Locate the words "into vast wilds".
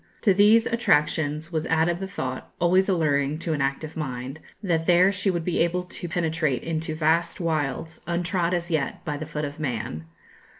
6.63-8.01